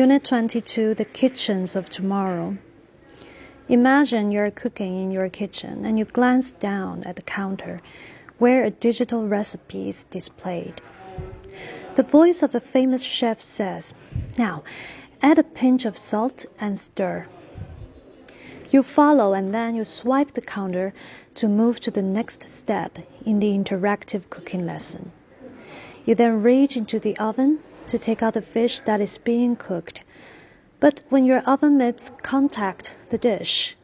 Unit 0.00 0.24
22 0.24 0.94
The 0.94 1.04
Kitchens 1.04 1.76
of 1.76 1.90
Tomorrow. 1.90 2.56
Imagine 3.68 4.30
you're 4.30 4.50
cooking 4.50 4.98
in 4.98 5.10
your 5.10 5.28
kitchen 5.28 5.84
and 5.84 5.98
you 5.98 6.06
glance 6.06 6.52
down 6.52 7.02
at 7.02 7.16
the 7.16 7.22
counter 7.22 7.82
where 8.38 8.64
a 8.64 8.70
digital 8.70 9.28
recipe 9.28 9.90
is 9.90 10.04
displayed. 10.04 10.80
The 11.96 12.02
voice 12.02 12.42
of 12.42 12.54
a 12.54 12.60
famous 12.60 13.02
chef 13.02 13.42
says, 13.42 13.92
Now, 14.38 14.62
add 15.20 15.38
a 15.38 15.42
pinch 15.42 15.84
of 15.84 15.98
salt 15.98 16.46
and 16.58 16.78
stir. 16.78 17.26
You 18.70 18.82
follow 18.82 19.34
and 19.34 19.52
then 19.52 19.74
you 19.74 19.84
swipe 19.84 20.32
the 20.32 20.40
counter 20.40 20.94
to 21.34 21.46
move 21.46 21.78
to 21.80 21.90
the 21.90 22.02
next 22.02 22.48
step 22.48 23.00
in 23.26 23.38
the 23.38 23.52
interactive 23.52 24.30
cooking 24.30 24.64
lesson. 24.64 25.12
You 26.06 26.14
then 26.14 26.42
reach 26.42 26.74
into 26.74 26.98
the 26.98 27.18
oven 27.18 27.58
to 27.90 27.98
take 27.98 28.22
out 28.22 28.34
the 28.34 28.42
fish 28.42 28.80
that 28.80 29.00
is 29.00 29.18
being 29.18 29.56
cooked. 29.56 30.02
But 30.78 31.02
when 31.08 31.24
your 31.24 31.40
oven 31.40 31.76
mates 31.76 32.12
contact 32.22 32.92
the 33.10 33.18
dish, 33.18 33.76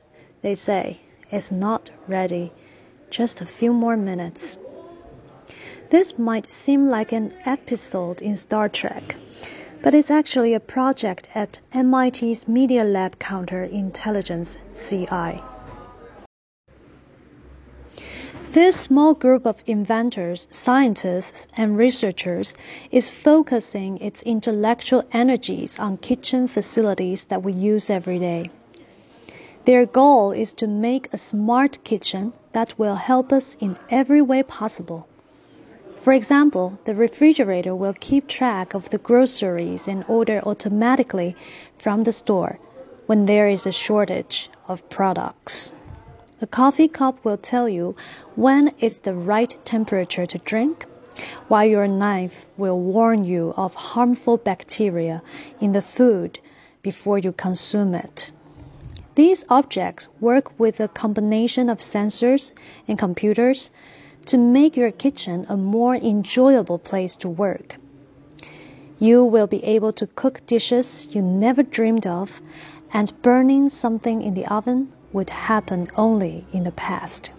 they 0.42 0.54
say, 0.54 1.00
it's 1.30 1.50
not 1.50 1.90
ready, 2.06 2.52
just 3.10 3.40
a 3.40 3.46
few 3.46 3.72
more 3.72 3.96
minutes. 3.96 4.58
This 5.90 6.18
might 6.18 6.52
seem 6.52 6.88
like 6.88 7.12
an 7.12 7.34
episode 7.44 8.22
in 8.22 8.36
Star 8.36 8.68
Trek, 8.68 9.16
but 9.82 9.94
it's 9.94 10.10
actually 10.10 10.54
a 10.54 10.60
project 10.60 11.28
at 11.34 11.58
MIT's 11.74 12.46
Media 12.46 12.84
Lab 12.84 13.18
Counterintelligence 13.18 14.58
CI. 14.72 15.55
This 18.56 18.80
small 18.80 19.12
group 19.12 19.44
of 19.44 19.62
inventors, 19.66 20.48
scientists, 20.50 21.46
and 21.58 21.76
researchers 21.76 22.54
is 22.90 23.10
focusing 23.10 23.98
its 23.98 24.22
intellectual 24.22 25.04
energies 25.12 25.78
on 25.78 25.98
kitchen 25.98 26.48
facilities 26.48 27.26
that 27.26 27.42
we 27.42 27.52
use 27.52 27.90
every 27.90 28.18
day. 28.18 28.46
Their 29.66 29.84
goal 29.84 30.32
is 30.32 30.54
to 30.54 30.66
make 30.66 31.12
a 31.12 31.18
smart 31.18 31.84
kitchen 31.84 32.32
that 32.52 32.78
will 32.78 32.94
help 32.94 33.30
us 33.30 33.58
in 33.60 33.76
every 33.90 34.22
way 34.22 34.42
possible. 34.42 35.06
For 36.00 36.14
example, 36.14 36.78
the 36.86 36.94
refrigerator 36.94 37.74
will 37.74 37.94
keep 38.00 38.26
track 38.26 38.72
of 38.72 38.88
the 38.88 38.96
groceries 38.96 39.86
and 39.86 40.02
order 40.08 40.40
automatically 40.46 41.36
from 41.76 42.04
the 42.04 42.12
store 42.12 42.58
when 43.04 43.26
there 43.26 43.48
is 43.48 43.66
a 43.66 43.70
shortage 43.70 44.48
of 44.66 44.88
products. 44.88 45.74
A 46.38 46.46
coffee 46.46 46.88
cup 46.88 47.24
will 47.24 47.38
tell 47.38 47.66
you 47.66 47.96
when 48.34 48.72
it's 48.78 48.98
the 48.98 49.14
right 49.14 49.54
temperature 49.64 50.26
to 50.26 50.36
drink, 50.38 50.84
while 51.48 51.64
your 51.64 51.88
knife 51.88 52.44
will 52.58 52.78
warn 52.78 53.24
you 53.24 53.54
of 53.56 53.74
harmful 53.74 54.36
bacteria 54.36 55.22
in 55.60 55.72
the 55.72 55.80
food 55.80 56.38
before 56.82 57.16
you 57.16 57.32
consume 57.32 57.94
it. 57.94 58.32
These 59.14 59.46
objects 59.48 60.08
work 60.20 60.52
with 60.60 60.78
a 60.78 60.88
combination 60.88 61.70
of 61.70 61.78
sensors 61.78 62.52
and 62.86 62.98
computers 62.98 63.70
to 64.26 64.36
make 64.36 64.76
your 64.76 64.90
kitchen 64.90 65.46
a 65.48 65.56
more 65.56 65.94
enjoyable 65.94 66.78
place 66.78 67.16
to 67.16 67.30
work. 67.30 67.76
You 68.98 69.24
will 69.24 69.46
be 69.46 69.64
able 69.64 69.92
to 69.92 70.06
cook 70.06 70.44
dishes 70.46 71.08
you 71.14 71.22
never 71.22 71.62
dreamed 71.62 72.06
of, 72.06 72.42
and 72.92 73.20
burning 73.22 73.70
something 73.70 74.20
in 74.20 74.34
the 74.34 74.46
oven 74.46 74.92
would 75.12 75.30
happen 75.30 75.88
only 75.96 76.46
in 76.52 76.64
the 76.64 76.72
past. 76.72 77.32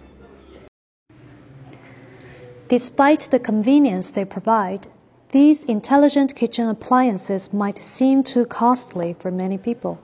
Despite 2.70 3.30
the 3.32 3.40
convenience 3.40 4.12
they 4.12 4.26
provide, 4.26 4.88
these 5.32 5.64
intelligent 5.64 6.36
kitchen 6.36 6.68
appliances 6.68 7.54
might 7.54 7.82
seem 7.82 8.24
too 8.24 8.46
costly 8.46 9.14
for 9.14 9.32
many 9.32 9.58
people. 9.58 10.00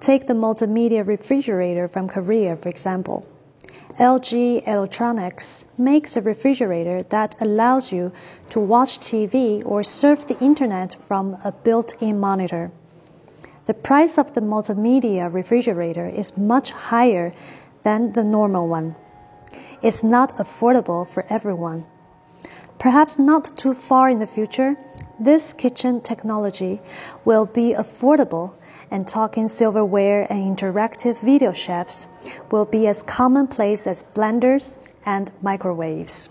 Take 0.00 0.26
the 0.26 0.34
multimedia 0.34 1.06
refrigerator 1.06 1.88
from 1.88 2.08
Korea, 2.08 2.56
for 2.56 2.68
example. 2.68 3.26
LG 3.98 4.66
Electronics 4.66 5.66
makes 5.78 6.16
a 6.16 6.20
refrigerator 6.20 7.04
that 7.04 7.36
allows 7.40 7.92
you 7.92 8.12
to 8.50 8.58
watch 8.58 8.98
TV 8.98 9.62
or 9.64 9.84
surf 9.84 10.26
the 10.26 10.38
internet 10.40 10.96
from 11.00 11.36
a 11.44 11.52
built 11.52 11.94
in 12.00 12.18
monitor. 12.18 12.72
The 13.66 13.74
price 13.74 14.18
of 14.18 14.34
the 14.34 14.42
multimedia 14.42 15.32
refrigerator 15.32 16.06
is 16.06 16.36
much 16.36 16.72
higher 16.72 17.32
than 17.82 18.12
the 18.12 18.22
normal 18.22 18.68
one. 18.68 18.94
It's 19.80 20.04
not 20.04 20.36
affordable 20.36 21.06
for 21.06 21.24
everyone. 21.30 21.86
Perhaps 22.78 23.18
not 23.18 23.56
too 23.56 23.72
far 23.72 24.10
in 24.10 24.18
the 24.18 24.26
future, 24.26 24.76
this 25.18 25.54
kitchen 25.54 26.02
technology 26.02 26.82
will 27.24 27.46
be 27.46 27.72
affordable 27.72 28.52
and 28.90 29.08
talking 29.08 29.48
silverware 29.48 30.26
and 30.30 30.56
interactive 30.56 31.20
video 31.20 31.52
chefs 31.52 32.08
will 32.50 32.66
be 32.66 32.86
as 32.86 33.02
commonplace 33.02 33.86
as 33.86 34.04
blenders 34.14 34.78
and 35.06 35.32
microwaves. 35.40 36.28